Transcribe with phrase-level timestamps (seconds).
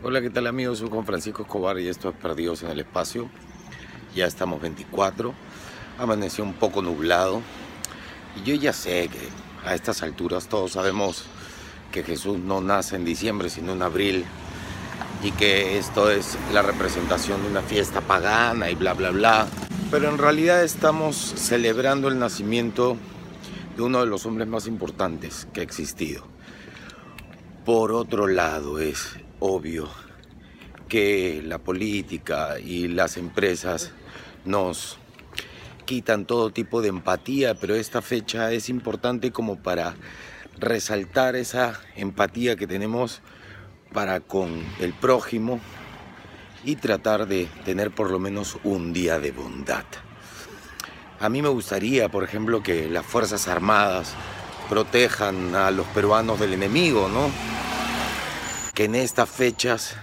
[0.00, 0.78] Hola, ¿qué tal amigos?
[0.78, 3.28] Soy Juan Francisco Escobar y esto es Perdidos en el Espacio.
[4.14, 5.34] Ya estamos 24,
[5.98, 7.42] amaneció un poco nublado
[8.36, 9.18] y yo ya sé que
[9.68, 11.24] a estas alturas todos sabemos
[11.90, 14.24] que Jesús no nace en diciembre sino en abril
[15.24, 19.48] y que esto es la representación de una fiesta pagana y bla bla bla.
[19.90, 22.96] Pero en realidad estamos celebrando el nacimiento
[23.76, 26.24] de uno de los hombres más importantes que ha existido.
[27.64, 29.88] Por otro lado es obvio
[30.88, 33.92] que la política y las empresas
[34.44, 34.98] nos
[35.84, 39.94] quitan todo tipo de empatía, pero esta fecha es importante como para
[40.58, 43.20] resaltar esa empatía que tenemos
[43.92, 45.60] para con el prójimo
[46.64, 49.84] y tratar de tener por lo menos un día de bondad.
[51.20, 54.14] A mí me gustaría, por ejemplo, que las Fuerzas Armadas
[54.68, 57.30] protejan a los peruanos del enemigo, ¿no?
[58.78, 59.96] Que en estas fechas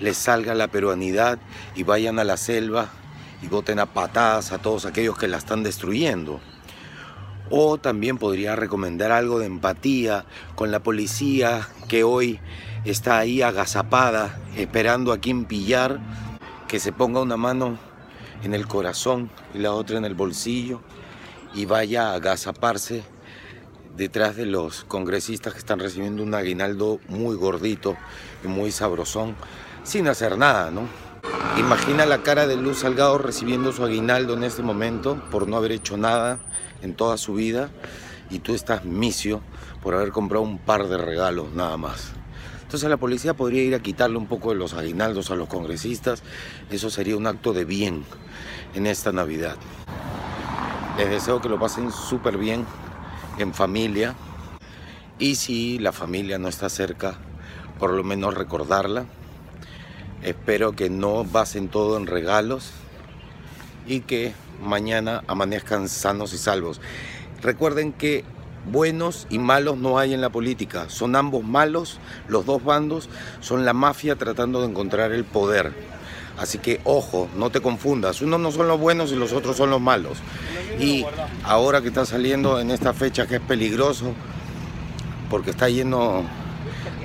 [0.00, 1.38] les salga la peruanidad
[1.74, 2.88] y vayan a la selva
[3.42, 6.40] y voten a patadas a todos aquellos que la están destruyendo.
[7.50, 10.24] O también podría recomendar algo de empatía
[10.54, 12.40] con la policía que hoy
[12.86, 16.00] está ahí agazapada esperando a quien pillar,
[16.68, 17.76] que se ponga una mano
[18.42, 20.80] en el corazón y la otra en el bolsillo
[21.52, 23.04] y vaya a agazaparse
[23.96, 27.96] detrás de los congresistas que están recibiendo un aguinaldo muy gordito
[28.44, 29.36] y muy sabrosón,
[29.84, 30.88] sin hacer nada, ¿no?
[31.58, 35.72] Imagina la cara de Luz Salgado recibiendo su aguinaldo en este momento por no haber
[35.72, 36.40] hecho nada
[36.82, 37.70] en toda su vida
[38.30, 39.42] y tú estás misio
[39.82, 42.12] por haber comprado un par de regalos nada más.
[42.62, 46.22] Entonces la policía podría ir a quitarle un poco de los aguinaldos a los congresistas.
[46.70, 48.04] Eso sería un acto de bien
[48.74, 49.56] en esta Navidad.
[50.96, 52.64] Les deseo que lo pasen súper bien
[53.38, 54.14] en familia
[55.18, 57.16] y si la familia no está cerca,
[57.78, 59.06] por lo menos recordarla.
[60.22, 62.72] Espero que no basen todo en regalos
[63.86, 66.80] y que mañana amanezcan sanos y salvos.
[67.42, 68.24] Recuerden que
[68.70, 71.98] buenos y malos no hay en la política, son ambos malos,
[72.28, 73.08] los dos bandos
[73.40, 75.72] son la mafia tratando de encontrar el poder.
[76.38, 78.22] Así que ojo, no te confundas.
[78.22, 80.18] Unos no son los buenos y los otros son los malos.
[80.78, 81.04] Y
[81.44, 84.12] ahora que está saliendo en esta fecha que es peligroso,
[85.30, 86.24] porque está lleno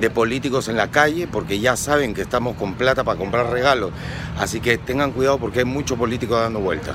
[0.00, 3.92] de políticos en la calle, porque ya saben que estamos con plata para comprar regalos.
[4.38, 6.94] Así que tengan cuidado porque hay muchos políticos dando vuelta.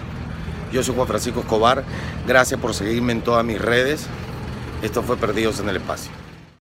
[0.71, 1.83] Yo soy Juan Francisco Escobar.
[2.27, 4.07] Gracias por seguirme en todas mis redes.
[4.81, 6.11] Esto fue Perdidos en el Espacio.